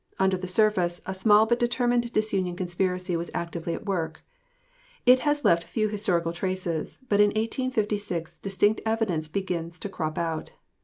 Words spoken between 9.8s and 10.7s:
crop out.